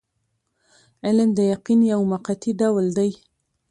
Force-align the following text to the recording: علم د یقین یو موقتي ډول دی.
علم 1.05 1.29
د 1.35 1.39
یقین 1.53 1.79
یو 1.93 2.01
موقتي 2.11 2.51
ډول 2.61 2.85
دی. 2.97 3.11